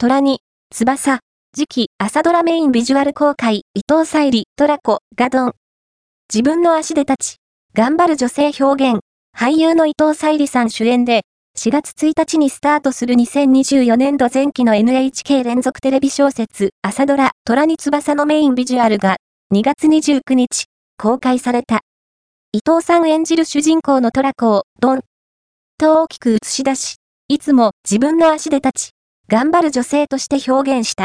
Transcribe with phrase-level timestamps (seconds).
[0.00, 0.38] 虎に、
[0.70, 1.18] 翼、
[1.52, 5.52] 次期朝ドラメインビジュアル公開、伊藤沙莉、トラコ、ガドン。
[6.32, 7.36] 自分の足で立ち、
[7.74, 9.00] 頑張る女性表現、
[9.36, 11.22] 俳優の伊藤沙莉さん主演で、
[11.58, 19.16] 4月1日にスタートする2024年度前期の NHK 連続テレビ小説、朝ドラ、虎に翼のメインビジュアルが、
[19.52, 21.80] 2月29日、公開された。
[22.52, 25.00] 伊藤さん演じる主人公のトラコを、ドン、
[25.76, 28.90] と大きく映し出し、いつも自分の足で立ち、
[29.30, 31.04] 頑張る女性として表現した。